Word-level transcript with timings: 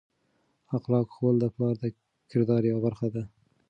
اخلاق 0.77 1.07
ښوول 1.13 1.35
د 1.39 1.45
پلار 1.55 1.75
د 1.81 1.85
کردار 2.31 2.61
یوه 2.71 2.81
برخه 2.85 3.07
ده. 3.13 3.23